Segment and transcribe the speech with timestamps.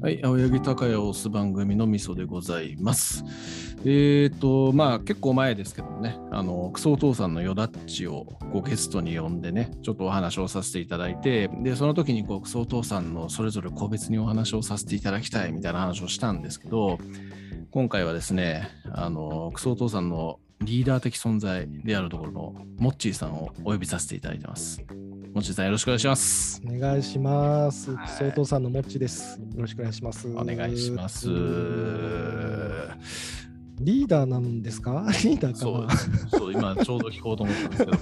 [0.00, 3.24] はい、青柳高也を推す番組のみそでございます。
[3.84, 16.98] えっ、と、まあ結構前ですけどもね、あの、クソお父さんのよだっちをこうゲストに呼んでね、ちょっとお話をさせていただいて、で、その時にこうクソお父さんのそれぞれ個別にお話をさせていただきたいみたいな話をしたんですけど、
[17.72, 24.84] 今回はですね、あの、クソお父さんのリーダー的存在であるところのモッチーさんをお呼びさせていただいてます。
[25.34, 26.62] モッチーさんよろしくお願いします。
[26.66, 27.94] お願いします。
[27.94, 29.38] はい総統さんのもっちです。
[29.38, 30.26] よろしくお願いします。
[30.28, 31.28] お願いします。
[33.80, 35.06] リーダーなんですか？
[35.22, 35.96] リーダーかそうな
[36.30, 37.98] そう今ちょうど聞こうと思ったんですけど、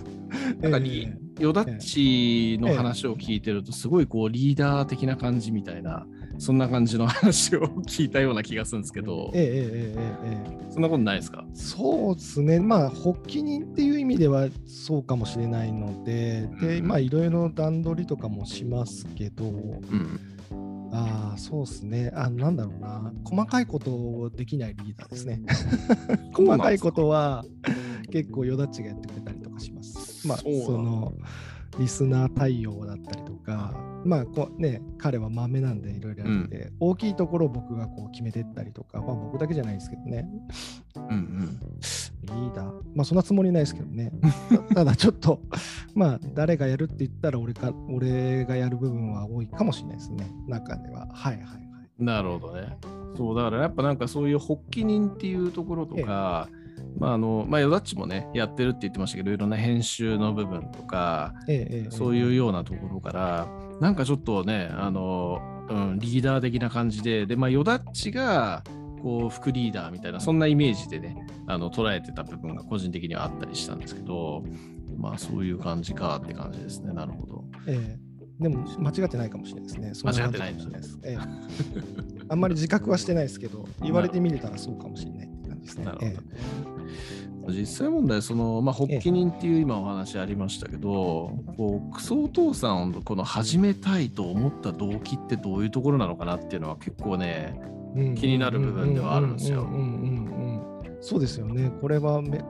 [0.60, 6.06] なんかリえヨダッチの話を聞いてると、すごいこうリーダー的な感じみたいな、
[6.38, 11.44] そんな感じの話を聞いたような気がするんですけどえ、えええええええそんなことないですか？
[11.54, 12.58] そうですね。
[12.60, 20.20] まあ、発起人っていう意味ではそうかもしれないので、で、うんまあ、いろいろ段取りとかもしますけど、うん。
[20.92, 22.10] ああ、そうですね。
[22.14, 23.12] あなんだろうな。
[23.24, 25.42] 細かいことをできないリーダーですね。
[26.32, 27.44] 細かいことは
[28.10, 29.45] 結構よだっちがやってくれたりとかし
[30.26, 31.14] まあ、その
[31.78, 33.74] リスナー対応だったりとか、
[34.04, 40.26] まあこうね、彼は豆なんでいろいろやって、大きいところを僕がこう決めてったりとか、まあ僕だけじゃないですけどね、
[40.96, 41.60] うんうん。
[42.22, 44.12] リーダー、まあそんなつもりないですけどね。
[44.68, 45.40] た ただちょっと、
[45.94, 51.08] まあ誰がやるって言ったら俺か俺がやる部分は多いかもしれないですね、中では。
[51.12, 51.66] はいはいはい。
[51.98, 52.76] なるほどね。
[53.16, 56.48] そう、だからやっぱなんかそういう発起人っていうところとか、
[56.98, 63.48] まああの、まあヨダッチもね、やってるって言ってましたけど、いろんな編集の部分とか、ええええそういうようなところから、
[63.80, 68.62] なんかちょっとね、あの、うん、リーダー的な感じで、で、まあ、ヨダッチが、
[69.02, 71.16] こう、副リーダーみたいな、そんなイメージでね、
[71.46, 74.44] あの、捉えてた部分が個人的にはあったりしたんですけど、
[74.96, 76.92] まあ、そういう感じかって感じですね。
[76.92, 77.44] なるほど。
[77.66, 78.06] ええ
[78.38, 79.94] でも間違ってないかもしれないですね。
[79.94, 80.98] そん間違ってないです。
[81.02, 81.18] ええ
[82.28, 85.84] あんまり自覚はしてないですけ ど、言われてみれたらそうかもしれないって感じですね。
[85.86, 86.16] なるほどね
[86.72, 86.75] え。
[87.48, 97.60] 実際問題、その、まあ、発起人っていう今お話ありましたけど、こう、クソお父さんをこの始めたいと思った動機ってどういうところなのかなっていうのは結構ね、
[98.16, 99.66] 気になる部分ではあるんですよ
[101.00, 101.70] そうですよね。
[101.80, 102.42] これはめエ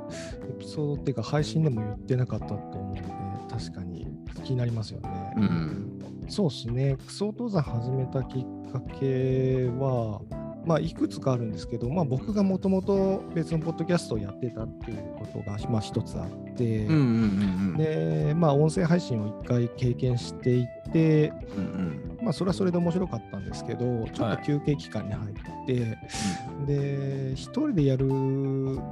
[0.59, 3.03] ピソードっていうか配信でも言ってなかったと思うので、
[3.51, 4.07] 確かに
[4.45, 5.35] 気になりますよね。
[5.37, 6.01] うん。
[6.29, 10.21] そうですね、クソお父さん始めたきっかけは、
[10.67, 17.77] まあ、いくつかあるんですけど、まあ、僕がもともと別のポッドキャストをやってたっていうことが、まあ、一つあって、うんうんうんうん。
[17.77, 21.65] で、まあ、音声配信を一回経験していて、うん
[22.19, 22.25] うん。
[22.25, 25.35] まあ、それはそれで面白かったんですけど、ちょっと休憩期間に入っ
[25.67, 25.99] て、
[26.67, 28.09] で、一人でやる、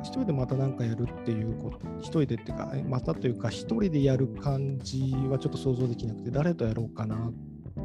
[0.03, 7.33] 一人でまた何かやるっていうこと、一人でっていうか、またというか、一人でやる感じはちょっと想像できなくて、誰とやろうかな、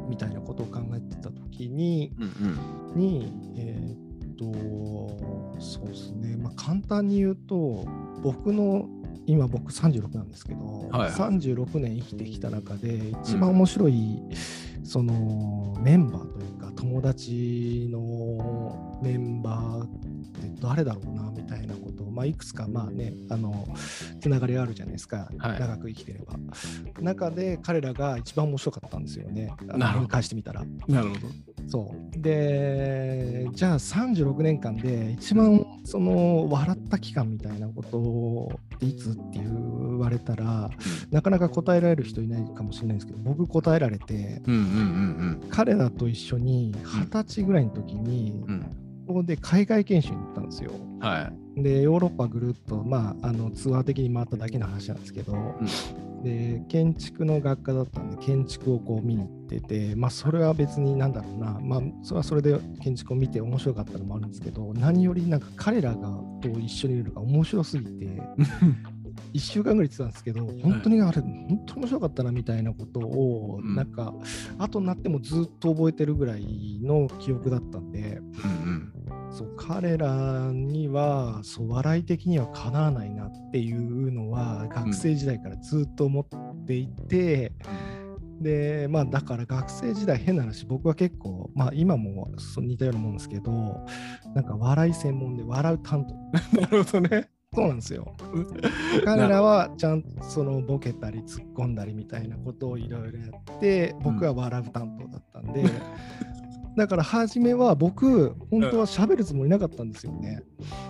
[0.08, 3.00] みたいなことを考えてたときに、うんうん。
[3.00, 7.86] に、えーっと、そうですね、まあ、簡単に言うと、
[8.22, 8.88] 僕の、
[9.26, 11.10] 今僕36なんですけど、はいはい。
[11.12, 14.22] 36年生きてきた中で一番面白い、
[14.84, 23.66] そのメンバーというか友達のメンバーって誰だろうなみたいなことを、まあ、いくつかまあねあの
[24.20, 25.60] つながりがあるじゃないですか、はい。
[25.60, 26.34] 長く生きてれば。
[27.00, 29.52] 中で彼らが一番面白かったんですよね。
[30.00, 30.64] 見返してみたら。
[30.86, 31.20] なるほど。
[31.68, 32.20] そう。
[32.20, 40.70] でじゃあ36年間で一番その笑った期間みたいなことっていつって言われたら
[41.10, 48.79] なかなか答えられる人いないかもしれないんですけど僕答えられてうんうんうん彼らと一緒に二十歳ぐらいの時にうん。
[49.10, 49.14] うん。
[49.14, 50.72] ここで海外研修に行ったんですよ。
[51.00, 51.62] はい。
[51.62, 55.34] でヨーロッパぐるっと、まあ、あのツアー的に回っただけの話なんですけど、
[56.22, 66.08] で建築の学科だったんで建築をこう見に行ってて、まあ、それは別になんだろうな、まあ、それはそれで建築を見て面白かったのもあるんですけど何よりなんか彼らが
[66.42, 68.06] と一緒にいるのが面白すぎて
[69.32, 74.12] 1週間ぐらい言ってたんですけど本当にあれ本当に面白かったなみたいなことをうんなんか
[74.58, 78.20] 後になってもずっと覚えてるぐらいの記憶だったんで。
[78.64, 78.92] うん
[79.30, 87.52] そう彼らにはそう笑い的にはかなわないなっていうのは学生時代からずっと思っていて、
[88.40, 92.28] でまあだから学生時代変な話僕は結構まあ今も
[92.58, 93.50] 似たようなもんですけど
[94.34, 96.30] なんか笑い専門で笑う担当うん。
[96.62, 97.28] なるほどね。
[97.52, 98.14] そうなんですよ。
[99.04, 105.64] 彼らはちゃんとそのボケたり突っ込んだりみたいなことをいろいろやって僕は笑う担当だったんで、
[106.80, 110.42] だから初めは僕本当は喋るつもりなかったんですよね。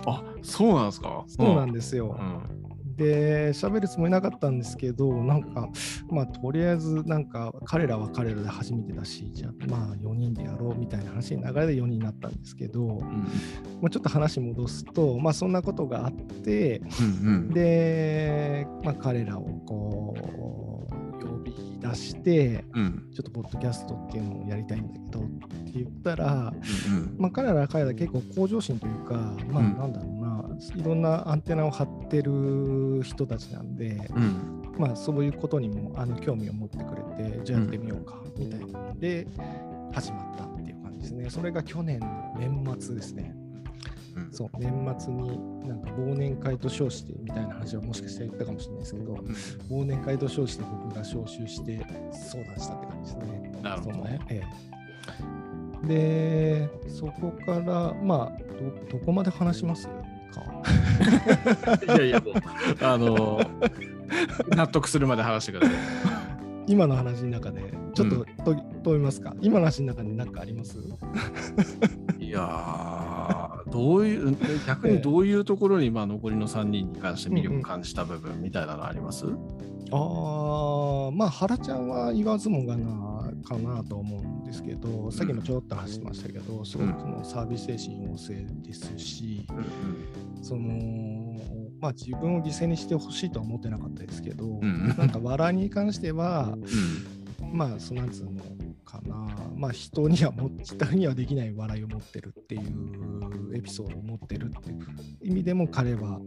[0.05, 1.25] あ、そうなんですか？
[1.27, 2.17] そうなんですよ。
[2.17, 2.95] うん。
[2.95, 5.67] で、喋るつもりなかったんですけど、なんか、
[6.09, 12.99] まあ、とりあえず、なんか、彼らは彼らで初めてだし、じゃあ、まあ、4人でやろうみたいな話に流れで4人になったんですけど、
[13.81, 16.81] まあ、ちょっと話戻すと、まあ、そんなことがあって、
[17.23, 29.13] うんうんで、まあ、彼らをこう、呼び出して、うんちょっとポッドキャストっていうのをやりたいんだけどって言ったら、うんまあ、彼らは彼ら結構向上心というか、
[29.49, 30.45] まあ、うんなんだろうな、
[30.75, 39.27] いろんなアンテナを張ってる人たちなんで、うんまあ、そういうことにもあの興味を持ってくれて、じゃあやってみようか、みたいなので、
[39.91, 41.29] 始まったっていう感じですね。
[41.29, 42.07] それが去年の
[42.39, 43.35] 年末ですね。
[44.15, 44.31] うん。
[44.31, 49.13] そう、年末になんか忘年会と称してみたいな話はもしかしたら言ったかもしれないですけど、
[49.69, 51.79] 忘年会と称して僕が招集して
[52.11, 53.51] 相談したって感じですね。
[53.61, 53.97] なるほど。
[53.99, 54.19] ね。
[54.29, 54.41] え
[55.83, 55.87] え。
[55.87, 58.37] で、そこから、まあ
[58.89, 59.93] ど、どこまで話しますか？
[61.95, 62.33] いやいやもう
[62.85, 63.41] あの
[64.55, 65.75] 納得するまで話してください。
[66.71, 69.35] 今の話の中で、ちょっとと問いますか？
[69.41, 70.77] 今の話の中に何かあります？
[72.19, 73.00] いやー
[73.71, 74.37] どういう
[74.67, 79.25] 逆にどういうところにまあ残りの3人に関して魅力を感じた部分みたいなのあります、
[79.91, 89.45] ああ、まあ、原ちゃんは言わずもがなかなと思うんですけど、さっきもちょろっと話してましたけど、すごくそのサービス精神旺盛ですし、
[90.41, 91.39] その、
[91.79, 94.95] まあ、自分を犠牲にしてほしいとは思ってなかったですけど、うんうん。
[94.97, 96.53] なんか笑いに関しては、
[97.41, 97.57] うん。
[97.57, 98.31] まあ、そのなんつうの
[98.85, 99.27] かな、
[99.61, 104.79] まあ、人にはも、人にはできない笑いを持ってるっていうエピソードを持ってるっていう
[105.23, 106.19] 意味でも彼は、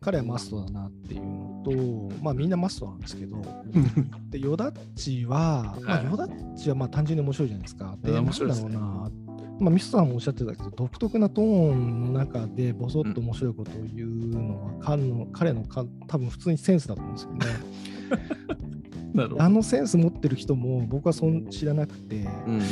[0.00, 3.36] 彼はマストだなっていうのと、まあみんなマストなんですけど、
[4.30, 7.98] で、ヨダッチは、まあ、はいヨダッチはまあ単純に面白いじゃないですか。
[8.02, 9.10] で、面白いですねなんだろうな、
[9.60, 17.46] まあ、ミスターもおっしゃってたけど、独特なトーンの中でボソッと面白いことを言うのは、彼の彼のか多分普通にセンスだと思うんですよね。
[19.38, 21.48] あのセンス持ってる人も僕はそん。
[21.50, 22.62] 知らなくて、うん。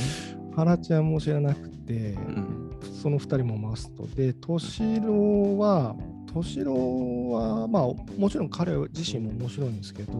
[0.55, 2.71] 原ちゃんも知らなくて、うん。
[3.03, 5.97] その2人もマストで、敏郎は、
[6.33, 7.83] 敏郎は、まあ、
[8.19, 10.13] もちろん彼自身も面白いんですけど、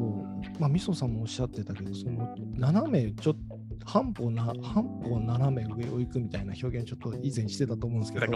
[0.59, 8.27] まあ、みそさんもおっしゃってたけど、その斜め、ちょっと、半歩な、半歩斜め上を行くみたいな表現、ちょっと以前してたと思うんですけど、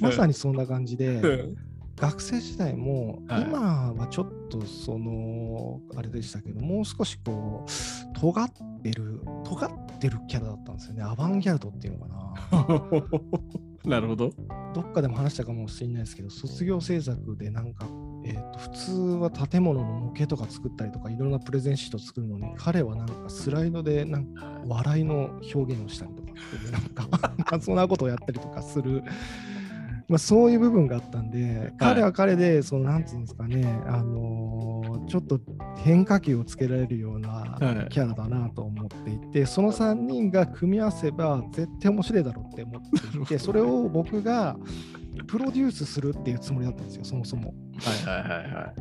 [0.00, 1.20] まさにそんな感じで、
[1.96, 3.42] 学生時代も、はい。
[3.42, 8.50] 今はちょっとそのあれでしたけどもう少しこう尖っ
[8.82, 11.02] てる尖ってるキャラだったんですよね。
[11.02, 12.26] アバンギャルドっていうのかな。
[13.90, 14.32] なるほど。
[14.74, 17.86] どっかでも話したかもしれないですけど卒業制作でなんか、
[18.24, 26.82] えー、と普通は建物の模型とか作ったりとかいろんなプレゼンシート作るのに彼はなんかスライドでなんか笑いの表現をしたりとかっていうなん
[27.44, 29.02] か そんなことをやったりとかする、
[30.08, 34.76] まあ、そういう部分があったんで、彼は彼でそのなんていうんですかね、あのー
[35.06, 35.40] ちょっと
[35.78, 44.56] 変化球をつけられるようなはいキャラだなと思っていて、その3人が組み合わせば絶対面白いだろうって思っていて それを僕が
[45.26, 47.54] プロデュースするっていうつもりだったんですよそもそも。
[47.78, 48.74] はいはいはいはい。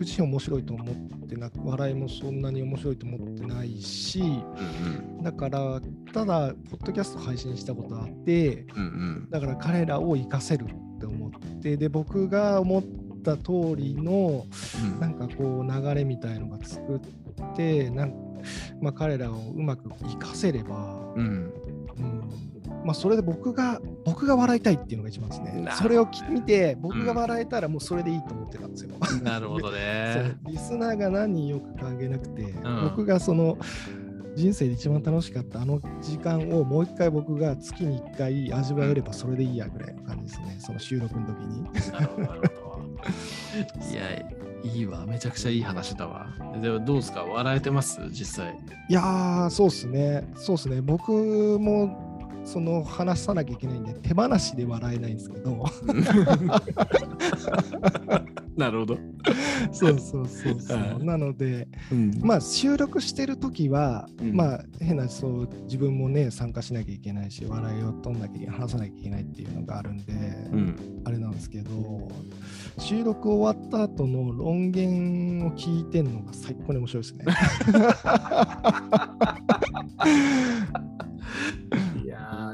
[0.00, 5.80] 僕自身面白いと思ってなく笑いもそんなに面白いと思ってないしうんだから
[6.14, 8.86] ただポッドキャスト配信したことあってうんう
[9.26, 9.30] ん。
[9.30, 11.30] だから彼らを活かせるって思っ
[11.60, 12.82] てで僕が思っ
[13.22, 14.46] た通りの
[14.82, 15.00] うん。
[15.00, 17.00] なんかこう流れみたいのが作っ
[17.54, 18.14] てなん
[18.80, 21.52] まあ、彼らをうまく活かせれば、うん。
[21.98, 22.49] うん
[22.84, 28.90] まあ、それで僕が僕が笑いたいっていうのが一番ですねそれをき見て僕が笑えたらもうそれでいいと思ってたんですよ。
[29.22, 30.36] なるほどね。
[30.48, 33.58] リスナーが何人よく関係なくて、ん僕がその
[34.36, 41.62] 人生で一番楽しかったあの時間をもう一回僕が月に1回味わえればそれでいいやぐらいの感じですね、その収録の時に。
[41.92, 42.80] なるほどなるほど。
[43.92, 45.04] いや、いいわ。
[45.06, 46.28] めちゃくちゃいい話だわ。
[46.62, 47.24] でもどうですか？
[47.24, 47.98] 笑えてます？
[48.10, 48.56] 実際。
[48.88, 51.10] いやー、そうっすね、そうっすね、僕
[51.58, 52.09] も
[52.44, 55.64] その話さなきゃいけないんで、手放しで笑えないんですけど、
[58.56, 58.98] なるほど。
[59.72, 60.86] そうそうそうそうは。
[61.00, 70.16] いなので、うんまあ収録してる時は、うんまあ変なそう自分もね参加しなきゃいけないし笑いを取んなきゃいけない話さなきゃいけないっていうのがあるんで、う
[70.56, 71.02] ん。
[71.04, 72.08] あれなんですけど
[72.78, 77.24] 収録終わった後の論言を聞いてんのが最高に面白いですね。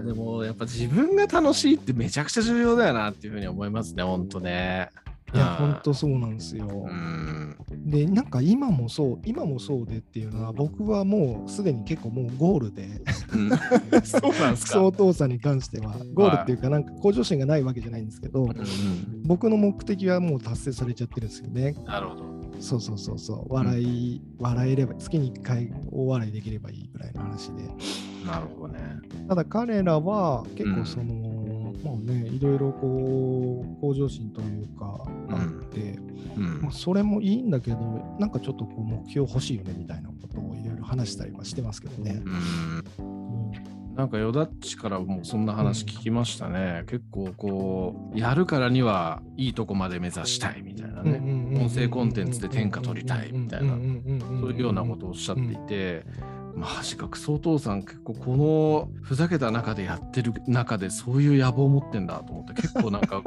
[0.03, 4.91] でもやっぱ自分が楽しいってめちゃくちゃ重要だよなっていうふうに思いますね、ほんとね。
[5.35, 6.67] いやうん本当そうなんですよ。
[6.67, 7.57] うん。
[7.85, 13.51] でなんか今もそう今もそうでっていうのは僕はもうすでに結構もうゴールで、うん、
[14.07, 18.57] そうなんですか相当さに関してはゴールっていうかなんか向上心がないわけじゃないんですけど、うんうん、
[19.25, 21.75] 僕の目的はもう達成されちゃってるんですよね。
[21.87, 22.36] なるほど。
[22.61, 27.63] そうそうそうそう笑い、うん、笑えれば月に1回大笑いできればいいぐらいの話で。
[28.27, 28.81] なるほどね。
[29.29, 35.99] ただ彼らは結構その、まあねいろいろこう向上心というかあって。
[36.37, 37.77] うんまあ、それもいいんだけど
[38.21, 42.23] なんかちょっとこう目標欲しいよねみたいなことをいろいろ話したりはしてますけどね。
[43.97, 46.81] なんかよだっちからもそんな話聞きましたね。
[46.81, 51.19] うん、結構こうやるからにはいいとこまで目指したいみたいなね。
[51.57, 53.79] 音声コンテンツで天下取りたいみたいなそ
[54.49, 56.05] ういうようなことをおっしゃっていて。
[56.57, 63.23] まあ、しか、クソお父さん、結構このふざけた中でやってる中でそういう野望を持ってんだと思って、結構なんか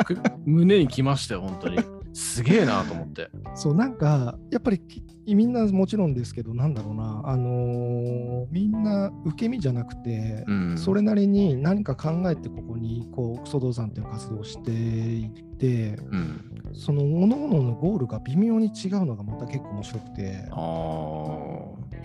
[0.45, 1.77] 胸にきましたよ、本当に。
[2.13, 3.29] すげえなと思って。
[3.55, 4.81] そうなんかやっぱり
[5.27, 7.21] みんなもちろんですけどなんだろうな。
[7.25, 20.49] あのー、みんな受け身じゃなくて、うん、それなりに何か考えてここにこうクソ道山という活動をしていって、うん、その各々のゴールが微妙に違うのがまた結構面白くて。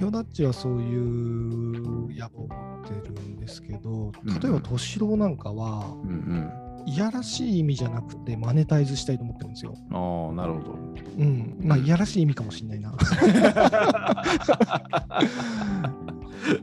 [0.00, 9.74] ヨダッチはそういう野望を持ってるんですけど例えば敏郎なんかは、うんうんいやらしい意味じゃなくてマネタイズしたいと思ってるんですよ。
[9.90, 10.72] ああ、なるほど。
[11.18, 11.56] うん。
[11.60, 12.92] まあ、いやらしい意味かもしれないな。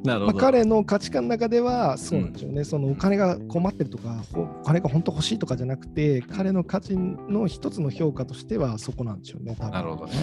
[0.04, 10.14] なるほど、まあ、彼の価値観の中ではそうなんでしょうね、うん、そのお金が困ってるとかお金が本当欲しいとかじゃなくて彼の価値の一つの評価としてはそこなんでしょうね多分なるほどね、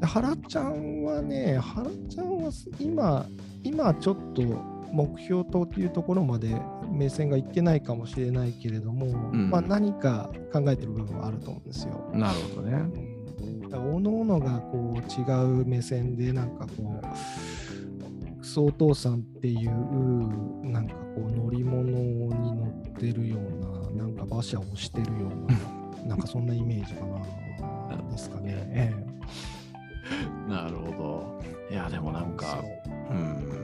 [0.00, 3.26] うん、原ちゃんはね原ちゃんは今
[3.64, 4.42] 今ちょっと
[4.92, 6.54] 目標というところまで
[6.90, 12.10] 目線がいってないかもしれないけれども、うん、まあ、何か考えてる部分はあると思うんですよ。
[12.12, 13.18] なるほどね。
[13.72, 27.18] おのおのがこう違う目線でなんかこうクソお父さんっていうなんかこう乗り物に乗ってるようななんか馬車をしてるような なんかそんなイメージかな
[28.18, 28.54] ですかね。
[28.72, 28.94] え
[30.48, 31.40] え、なるほど。
[31.70, 32.62] いやでもなんか
[33.10, 33.54] うん。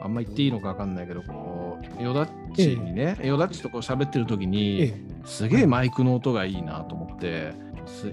[0.00, 4.92] あんま言っていいのか分かんないけど、こう、ヨダッチにね、ヨダッチとこう喋ってる時に、
[5.24, 7.54] すげえマイクの音がいいなと思って、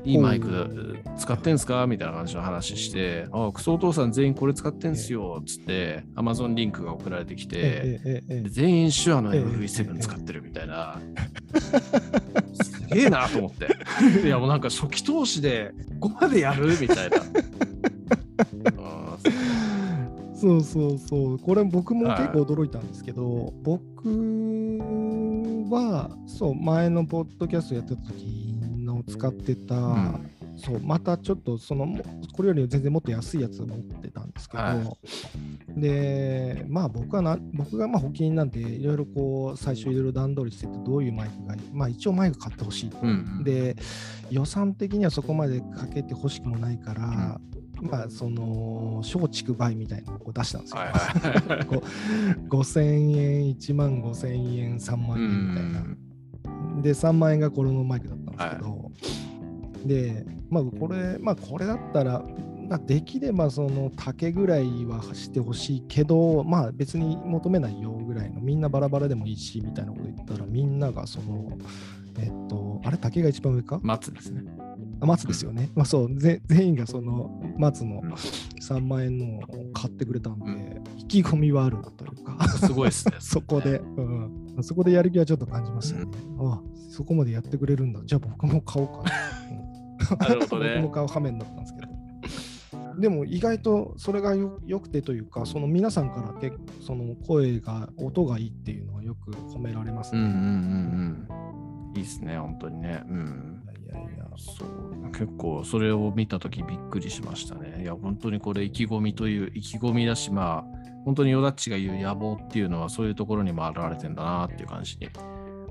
[0.06, 1.86] いいマイク使ってんすか？
[1.88, 11.00] みたいな感じの話して、あクソお父さん全員これ使ってんすよっつって、アマゾンリンクが送られてきて、全員手話の FV7 使ってるみたいな。
[12.62, 13.68] すげえなと思って。
[14.26, 16.78] いやもうなんか初期投資でここまでやる？
[16.80, 17.18] みたいな。
[20.44, 21.40] そうそうそう。
[21.40, 24.10] これ僕も結構驚いたんですけど、はい、僕
[25.72, 31.98] はそう前のポッドキャストやってた時の使ってた、うん、そうまたちょっとその
[32.34, 43.78] これより全然もっと安いやつを持ってたんですけど、はい、でまあ僕はな僕がまあ保金なんていろいろこう最初いろいろ段取りしててどういうマイクがいいまあ一応マイク買ってほしい、うん、で
[44.30, 47.40] 予算的にはそこまでかけてほしくもないから、
[47.82, 50.80] まあ、その松竹梅みたいなのを出したんですよ。
[50.80, 51.66] はいはい、
[52.48, 56.82] 5000円、1万5000円、3万円みたいな。
[56.82, 58.76] で、3万円がこれのマイクだったんですけど、は
[59.86, 62.24] い、で、まあ、これ、まあ、これだったら、
[62.70, 71.52] まあ、できればその竹ぐらいはしてほしいけど、まあ別に求めないよぐらいの、みんなバラバラでもいいしみたいなこと言ったら、みんながその、
[72.20, 73.80] えっと、あれ、竹が一番上か？
[73.84, 74.44] 松ですね。
[75.06, 75.72] 松ですよね。
[75.76, 78.02] まあそう、 全員がその松の
[78.62, 79.42] 3万円のを
[79.74, 83.16] 買ってくれたんで、うん、意気込みはあるなというか、すごいですね。
[83.20, 86.08] そこで、うん、そこでやる気はちょっと感じましたね。
[86.38, 88.02] うん、ああ、そこまでやってくれるんだ。
[88.06, 90.18] じゃあ僕も買おうかな。
[90.28, 90.76] なるほどね。
[90.76, 91.94] 僕も買う羽目になったんですけど。
[93.00, 100.22] でも意外とそれがよよくてというか、その皆さんから結その声が、音がいいっていうのはよく褒められますね。
[100.22, 100.38] うんうんうん
[101.92, 101.98] うん。
[101.98, 103.04] いいですね、本当にね。
[103.08, 103.53] うん。
[104.38, 107.82] そう結構それを見た時びっくりしましたね。
[107.84, 115.10] いや本当にこれ意気込みという意気込みだしまあ本当にヨダッチが言う野望っていうのはそういうところにも表れてんだなっていう感じに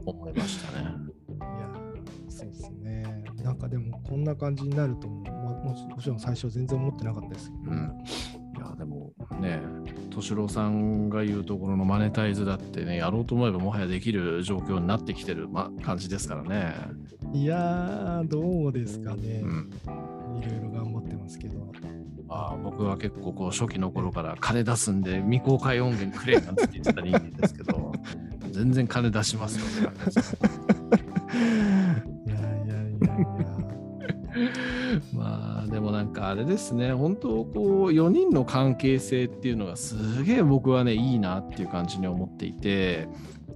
[0.04, 0.84] 思いましたね。
[0.84, 1.70] いや
[2.28, 3.24] そうですね。
[3.42, 5.22] なんかでもこんな感じになるとも
[5.64, 7.92] もちろん最初全然思ってなかったですけど、うん
[8.62, 9.60] やでもね
[10.10, 16.74] 敏郎さんが言うところのマネタイズだってねやろうと思えばもはやできる状況になってきてる、ま、感じですからね。
[17.32, 19.70] いやどうですかね、うん、
[20.38, 21.72] いろいろ頑張ってますけど。
[22.34, 27.92] あ僕は結構こう初期の頃から金出すんで未公開音源くれなんて言ってた人間ですけど
[28.50, 30.30] 全然金出しますよねいやいやいやい
[30.92, 30.92] や
[31.36, 31.81] まあでも
[36.22, 43.08] かあれですね、本当こう4人の関係性っていうのがすげえ僕はねいいなっていう感じに思っていて、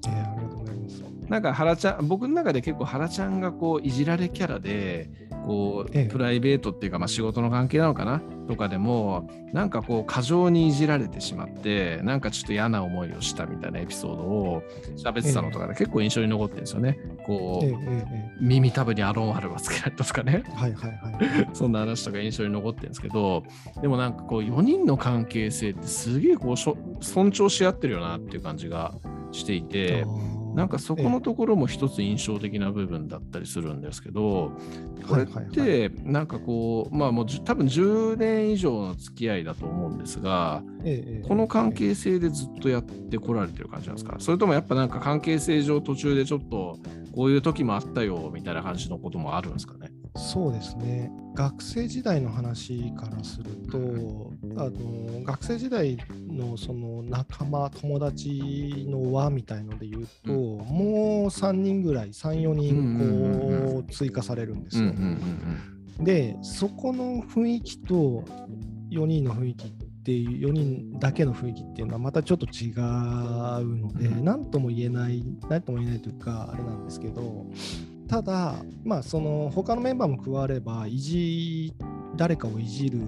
[0.09, 1.03] えー、ありがとうございます。
[1.29, 5.11] なんか原ちゃん僕の中で結構原ちゃんがこういじられキャラで
[5.45, 8.21] こう、ええ、プライベートっていうか、まあ、仕事の関係なのかな？
[8.47, 14.63] とかでもなんかこう過剰にいじられてしまってなんかちょっと嫌な思いをしたみたいなエピソードを
[14.97, 16.99] 喋ってたのとかで結構印象に残ってるんですよね。
[17.25, 20.45] こう、耳たぶにアロンアルバつけられたとかね。
[20.55, 23.43] はいはいはい、 そんな話とか印象に残ってるんですけど
[23.81, 28.95] でもなんかこう4人の関係性ってすげえこう尊重し合ってるよなっていう感じが
[29.33, 30.07] していて。
[30.57, 34.53] なんかそこのところも一つ印象的な部分だったりするんですけど、
[35.07, 40.63] これってなんかこう、まあもう多分10年以上の付き合いだと思うんですが、
[41.29, 44.17] この関係性でずっとやってこられてる感じなんですか？
[44.19, 46.79] それともやっぱなんか関係性上途中でちょっと
[47.15, 49.91] こういう時もあったよみたいな感じのこともあるんですかね？
[50.17, 51.11] そうですね。
[51.35, 64.93] 学生時代の話からするとあの学生時代のその仲間友達の輪みたいので言うと、うん、もう3人ぐらい34人こう追加されるんですよ。
[66.01, 68.25] でそこの雰囲気と
[68.91, 69.71] 4人の雰囲気っ
[70.07, 72.75] ていう4人だけの雰囲気っていうのはまたちょっと違う
[73.77, 77.47] ので何、うん、とも言えない何とも言えないというかあれなんですけど
[78.09, 81.75] ただ、まあ、その他のメンバーも加われば、いじ
[82.17, 82.99] 誰かをいじる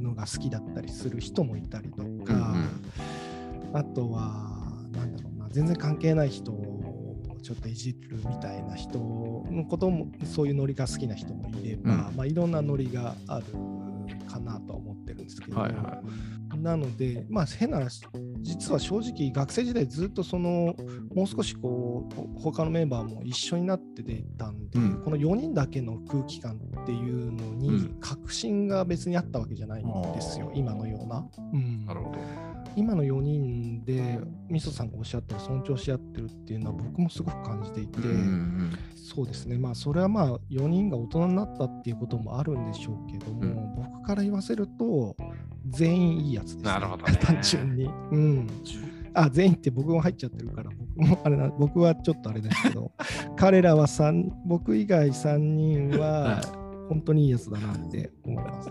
[0.00, 13.44] のが好きだったりする人もいたりとか、うんうん、あとは、なんだろうな、全然関係ない人をちょっといじるみたいな人のことも、そういうノリが好きな人もいれば、うん、まあ、いろんなノリがある
[14.28, 18.02] かなとは思ってるんですけど、はいはいなので、まあ、変な話、
[18.40, 20.74] 実は正直、学生時代ずっとその、
[21.14, 31.26] もう少しこう、他のメンバーも一緒になって出たんで、うん、この4人だけの空気感っていうのに、確信が別にあったわけじゃないんですよ、うん、今のような。
[31.52, 32.18] うん、なるほど。
[32.76, 45.16] 今の4人で、みそさんがおっしゃった尊重し合ってるっていうのは、僕もすごく感じていて、うんうん、そうですね、まあ、それはまあ、4人が大人になったっていうこともあるんでしょうけども、僕から言わせると、
[45.68, 47.84] 全員いいやつです、ね、なるほど、ね、単純に。
[47.84, 48.46] うん。
[49.14, 52.92] あ、全員って僕も入っちゃってるから、僕もあれな、僕はちょっとあれですけど、
[53.36, 56.40] 彼らは3、僕以外3人は
[56.88, 58.70] 本当にいいやつだなって思います。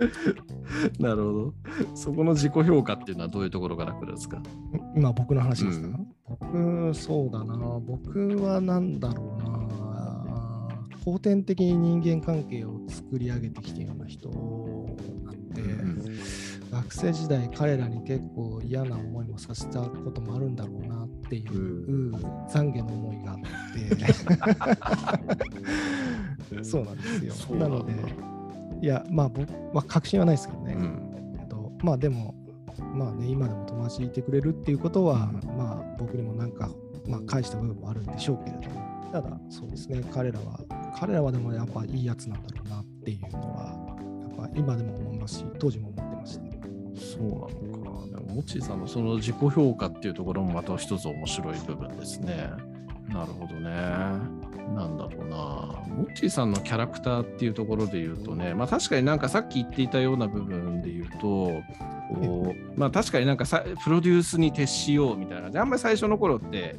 [0.98, 1.54] なるほど。
[1.94, 4.42] そこの自己評価っていうのはどういうところから来るんですか？
[4.96, 7.56] 今僕の話ですか、うん、僕、そうだな。
[7.86, 9.50] 僕は何だろうな。
[11.04, 14.28] 後天的に人間関係を作り上げてきてるような人
[15.62, 16.20] で、うん、
[16.70, 22.12] 学生時代彼らに結構嫌な思いもさせたこともあるんだろうなっていう、
[22.48, 23.38] 懺悔の思いがあっ
[26.48, 26.64] て。
[26.64, 27.56] そうなんですよ。
[27.56, 27.94] なので
[28.82, 32.34] いやまあ僕は確信はないですけどね、うん、えっと、まあでも
[32.94, 36.70] まあね今でも友達いてくれるっていうことは、うん、まあ僕にもなんか、
[37.06, 38.90] まあ、返した部分もあるんでしょうけれども。
[39.12, 40.60] ただそうですね彼らは
[40.96, 43.89] 彼らはでもやっぱいいやつなんだろうなっていうのは
[44.40, 46.60] ぱ今でも思いますし、当時も思ってました、ね。
[46.94, 48.06] そうなのか。
[48.08, 52.50] でも、モッチーさんのその自己評価っていうところもまた一つ面白い部分ですね。
[53.08, 53.70] なるほどね。
[54.74, 55.36] なんだろうな。
[55.88, 61.62] モッチーさんのキャラクターっていうところで言うとね、まあ確かになんかさっき言っていたような部分で言うと、
[62.14, 66.76] こうまあ確かになんかさプロデュースに徹しようみたいな感じあんまり最初の頃って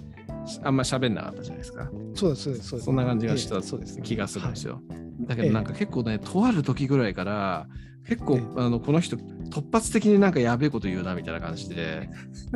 [0.64, 1.90] あんまり喋んなかったじゃないですか。
[2.16, 2.80] そうです、そうです。
[2.80, 4.82] そんな感じがした、そうです気がするんですよ。
[4.90, 7.68] はいだけどなんか結構ね、とある時ぐらいから
[8.08, 9.16] 結構、あのこの人
[9.52, 12.10] 突発的になんかやべえこと言うなみたいな感じで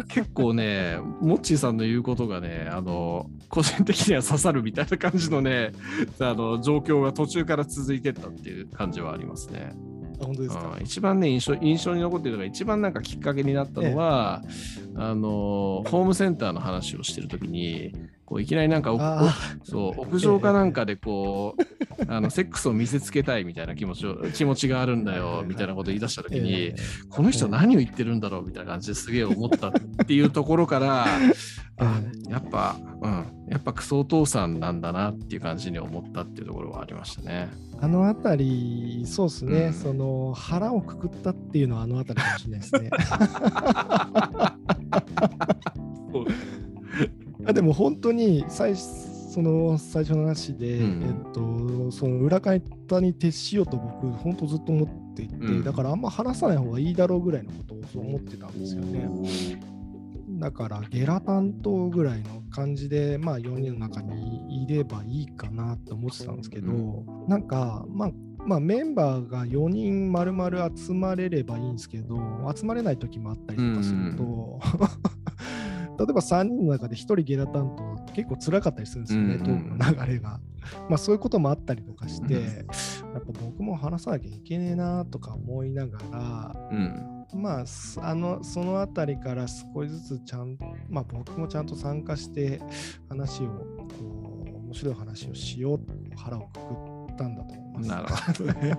[0.07, 5.73] 結構ねモッチーさんの言うことがねあの個人的には刺さるみたいな感じのね
[6.19, 9.73] あの状況が途中から続いてったっていう感じはありますね。
[10.17, 14.41] 本当ですか、一番ね印象印象に残っているのが一番なんかきっかけになったのは、
[14.95, 17.93] あのホームセンターの話をしてる時に
[18.25, 18.93] こういきなりなんか
[19.63, 21.61] そう屋上かなんかでこう、
[22.07, 26.73] あのセックスを見せつけたいみたいな気持ちを気持ちがあるんだよみたいなことを言い出した時に、
[27.09, 29.71] この人何を言ってるんだろうみたいな感じですげえ思ったっ
[30.05, 31.05] ていうところから
[31.77, 37.49] あやっぱうんやっぱクソお父さんなんだなっていう感じに思ったっていうところはありましたね。
[37.79, 42.89] あの辺りそうですね、うん、その腹をくくったっていうのはあの辺りかもしれないですね。
[47.45, 48.75] あでも本当に最
[49.35, 59.09] その最初の話で、うん、えっと、その裏方に徹しようと僕、本当ずっと思っていて、うん、だからあんま話さない方がいいだろうぐらいのことをそう思ってたんですよね。
[60.39, 66.75] だからゲラ担当ぐらいの感じで、まあ4人の中にいればいいかなと思ってたんですけど、う
[67.25, 68.11] ん、なんか、まあ
[68.45, 72.15] まあ、メンバーが4人丸々集まれればいいんですけど、
[72.55, 74.61] 集まれない時もあったりとかすると、
[75.99, 80.39] 例えば3人の中で1人ゲラ担当結構辛かったりするんですよね、トークの流れが。
[80.89, 82.43] まあそういうこともあったりとかして、やっ
[83.13, 86.75] ぱ僕も話さなきゃいけねえなとか思いながら、う
[87.37, 87.65] ん、まあ
[88.01, 90.57] あのそのあたりから少しずつちゃん
[90.89, 92.61] まあ僕もちゃんと参加して
[93.09, 95.79] 話をこう面白い話をしよう
[96.15, 97.89] 腹をくくったんだと思います。
[97.89, 98.77] なるほど ね。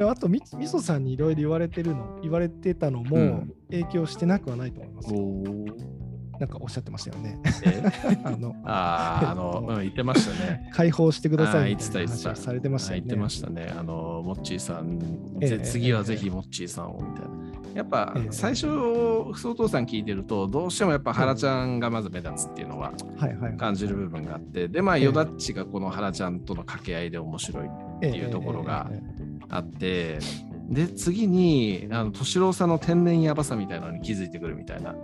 [0.00, 5.14] あとみ、みそさんにいろいろ言われてるの、言われてたのも影響してなくはないと思います。
[5.14, 5.97] うん
[6.38, 7.38] なんかおっしゃってましたよね。
[8.24, 10.70] あの、ああの、うん、言ってましたね。
[10.72, 13.00] 解放してくださいみたいな話されてましたね。
[13.00, 13.74] 言ってましたね。
[13.76, 15.00] あの、モッチーさん、
[15.40, 17.48] え次はぜひモッチーさんをみたいな。
[17.74, 22.92] やっぱ最初、不お父さん聞いてると、どうしてもやっぱ原ちゃんがまず目立つっていうのは
[23.56, 28.90] 感じる部分があって、で、まあ、ヨダッチがこの原ちゃんとの掛け合いで面白いっていうところが
[29.48, 30.18] あって、
[30.68, 34.94] で次にあの敏郎さんの天然やばさみたいなのに気づいてくるみたいな、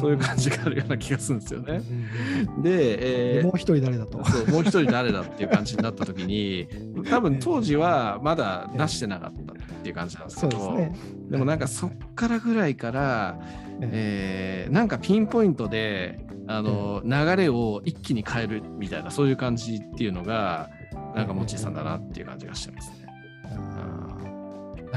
[0.00, 1.80] そういう感じがあるような気がするんですよね。
[2.62, 4.24] で、えー、もう一人誰だと。
[4.24, 6.68] そうもう一人誰だっていう感じになった時に
[7.10, 10.96] 多分当時はまだ出してなかったっていう感じなんですけど、ね、
[11.28, 13.38] でもなんかそっからぐらいから、
[13.80, 20.70] えー、なんかピンポイントであの、流れを一気に変えるみたいなそういう感じっていうのが
[21.14, 23.03] なんかもちさんだなっていう感じがしてますね。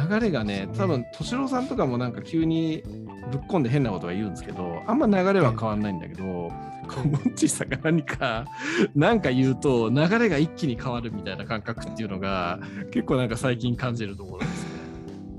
[0.09, 2.83] 流れがね、多分敏郎さんとかもなんか急に
[3.31, 8.45] ぶっ込んで変なことは言うんですけど、あんま流れは変わんないんだけど、モッチーさんが何か、
[8.95, 12.59] 何か言うと、流れが一気に変わるみたいな感覚っていうのが、
[12.91, 14.69] 結構なんか最近感じるところですね。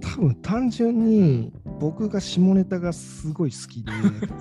[0.01, 3.93] 多分単純に僕が下ネタがすごい好きで、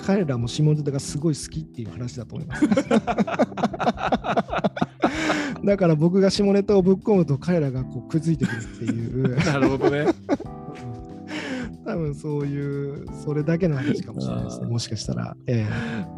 [0.04, 2.66] 彼らも下ネタがすごい好きっていう話だと思います。
[5.64, 9.36] だから僕が下ネタをぶっ込むと彼らがこうくずいてくるっていう。
[9.46, 10.08] なるほどね。
[11.86, 15.38] 多分そういう、それだけの話かもしれないですね、もしかしたら。
[15.48, 15.66] え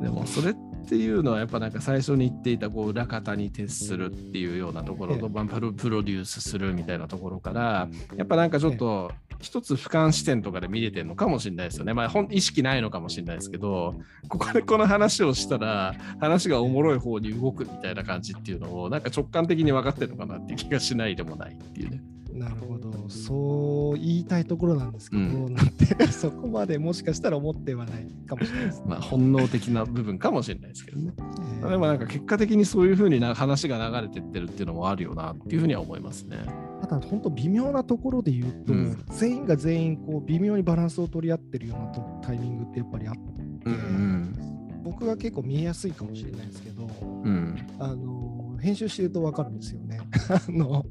[0.02, 0.56] え、でもそれっ
[0.90, 11.94] ていうのはやっぱなんか最初に言っていたこう裏方に徹するっていうようなところと、ええ、プロデュースするみたいなところからやっぱなんかちょっと一つ俯瞰視点とかで見れてるのかもしれないですよね。
[11.94, 13.96] まあ、意識ないのかもしれないですけど、
[14.28, 22.02] ここでこの話をしたら、話がおもろい方に動くみたいな感じっていうのを、なんか直感的に分かってるのかなっていう気がしないでもないっていうね。
[22.40, 31.14] なるほど、そう言いたいところなんですけど、うん、なんて そこまでもしかしたら思ってはないかもしれないです、ね、まあ本能的な部分かもしれないですけどね。
[31.18, 36.38] えー、でもなんか結果的にそういうふうにな話が流れてってるっていうのもあるよなっていうふうには思いますね。
[36.82, 43.22] ただ本当微妙なところで言うと、うん、全員が全員こう微妙にバランスを取り合ってるようなタイミングってやっぱりあって、
[43.66, 50.00] うんうん、僕が結構見えやすいかもしれないですけど、うん、あの編集してると分かるんですよね。
[50.30, 50.86] あの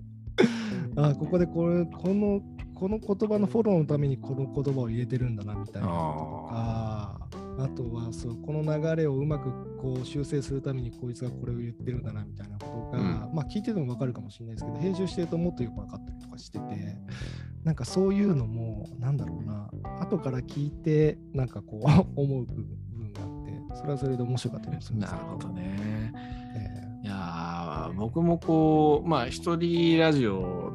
[1.00, 2.40] あここでこれこの
[2.74, 5.88] この言葉のフォローのためにこの言葉を入れてるんだなみたいな。
[5.88, 5.94] と
[6.48, 7.28] か
[7.60, 16.96] あとはそうこの流れをうまくこう修正するためにこいつがこれを言ってるんだなみたいなことが、うん、まあ聞いてても分かるかもしれないですけど編集してるともっとよく分かったりとかしてて
[17.64, 19.68] なんかそういうのもなんだろうな。
[20.00, 26.12] 後から聞いてなんかこう思う部分があってそれはそれで面白かったりもするんですなるほどね。
[26.54, 30.67] えー、いや僕もこうまあ一人ラジオ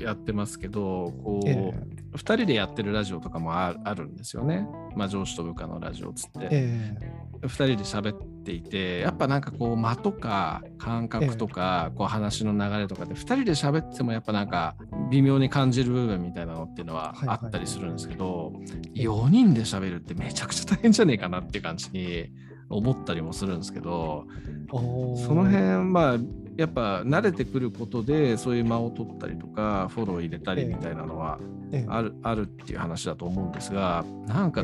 [0.00, 4.66] やってますけどこう、えー2人でやってるラジオとかもあるんですよね。
[4.96, 6.48] まあ、上司と部下のラジオつって。
[6.50, 14.74] えー、2人で喋っていて、やっぱなんかこう間とか感覚とか、こう話の流れとかで2人で喋ってもやっぱなんか
[15.10, 18.52] 微妙に感じる部分みたいなのっていうのはあったりするんですけど、
[18.94, 22.30] 4人で喋るってめちゃくちゃ大変じゃねえかなっていう感じに
[22.70, 24.26] 思ったりもするんですけど、
[24.70, 26.18] その辺まあ
[26.58, 31.38] やっぱ慣れてくることでそういう間を取ったりとかフォロー入れたりみたいなのは
[31.86, 34.62] ある,、あるっていう話だと思うんですがなんか、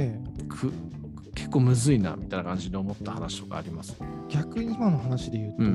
[0.48, 0.72] く
[1.37, 3.96] 結構むずいなみたいな感じで思った話とかあります？
[4.28, 5.70] 逆に今の話で言うと、うんう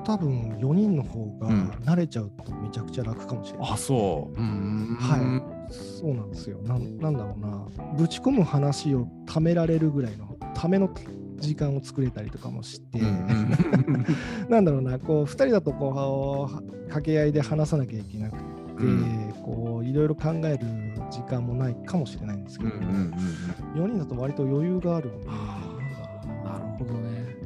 [0.00, 3.70] ん、多分4人の方が慣れちゃうとめちゃくちゃ楽かもしれない、う。
[3.70, 5.56] ん、あそうはい。
[5.72, 6.58] そうなんですよ。
[6.62, 7.66] ななんだろうな。
[7.96, 10.88] ぶち込む話をためられるぐらいのための
[11.36, 12.98] 時間を作れたりとかもして、
[14.48, 18.42] なんだろうなこう2人だとこう掛け合いで話さなきゃいけなくて、
[18.78, 20.66] うん、こういろいろ考える
[21.10, 27.36] 時間もないかもしれないんですけど、うんうんうん、4人だと割と余裕があるので、なるほどね。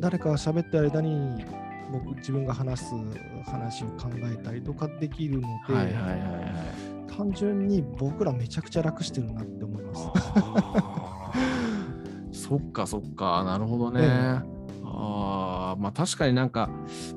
[0.00, 1.44] 誰かが喋ってる間に
[1.92, 2.94] 僕自分が話す
[3.44, 6.16] 話を考えたりとかできるので、はいはいはいは
[7.08, 11.01] い、単純に僕らめちゃくちゃ楽してるなって思います。
[12.52, 14.42] そっかそっか、なるほどね。
[14.84, 16.68] あまあ確かになんか、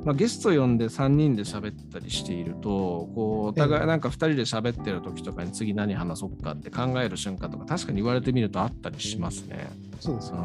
[0.05, 9.69] まあ、ゲスト呼んで3人で喋ったりしているとこうお互いなんか2人で喋ってる時とかに次何話そうかって考える瞬間とか確かに言われてみるとあったりしますね。
[9.99, 10.41] そうですよね。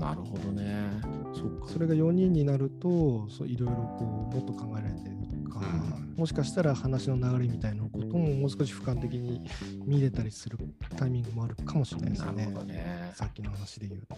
[0.00, 0.90] なるほどね。
[1.32, 5.08] そうかそれが4人になるとそういろいろこうもっと考えられて
[5.50, 9.46] か、うん、もしかしたら話の流れみたいなことももう少し俯瞰的に
[9.84, 10.58] 見れたりする
[10.96, 12.46] タイミングもあるかもしれないですね。
[12.64, 14.14] ねさっきの話で言うと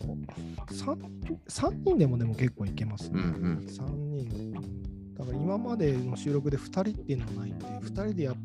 [0.75, 0.97] 3,
[1.49, 3.21] 3人でもでも結構いけますね。
[3.21, 4.53] うんうん、3人
[5.15, 8.37] だから今までの収録で2人っていうのはないんで2人でやっ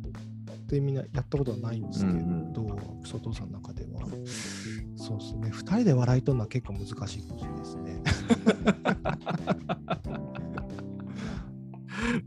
[0.68, 4.08] てみなやったことはないんですけど、うんうん、佐藤さんの中では。
[4.98, 5.50] そうですね。
[5.52, 8.02] 2人で笑いとるのは結構難しいかもしれないですね。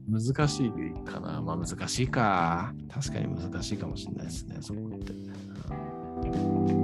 [0.08, 0.70] 難しい
[1.04, 1.40] かな。
[1.40, 2.74] まあ難しいか。
[2.92, 6.79] 確かに難しいかもしれないですね、そこって。